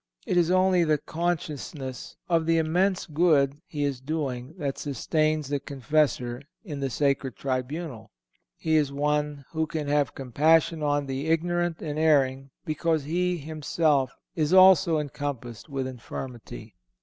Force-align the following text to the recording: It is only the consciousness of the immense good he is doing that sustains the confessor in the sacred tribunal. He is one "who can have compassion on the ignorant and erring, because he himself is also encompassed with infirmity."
It 0.25 0.35
is 0.35 0.49
only 0.49 0.83
the 0.83 0.97
consciousness 0.97 2.15
of 2.27 2.47
the 2.47 2.57
immense 2.57 3.05
good 3.05 3.61
he 3.67 3.83
is 3.83 4.01
doing 4.01 4.55
that 4.57 4.79
sustains 4.79 5.47
the 5.47 5.59
confessor 5.59 6.41
in 6.63 6.79
the 6.79 6.89
sacred 6.89 7.35
tribunal. 7.35 8.09
He 8.57 8.77
is 8.77 8.91
one 8.91 9.45
"who 9.51 9.67
can 9.67 9.87
have 9.89 10.15
compassion 10.15 10.81
on 10.81 11.05
the 11.05 11.27
ignorant 11.27 11.83
and 11.83 11.99
erring, 11.99 12.49
because 12.65 13.03
he 13.03 13.37
himself 13.37 14.11
is 14.33 14.53
also 14.53 14.97
encompassed 14.97 15.69
with 15.69 15.85
infirmity." 15.85 16.73